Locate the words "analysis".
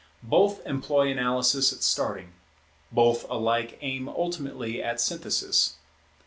1.11-1.71